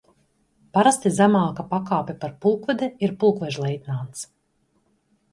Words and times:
Parasti 0.75 1.09
zemāka 1.17 1.65
pakāpe 1.73 2.15
par 2.23 2.33
pulkvedi 2.45 2.89
ir 3.07 3.13
pulkvežleitnants. 3.25 4.25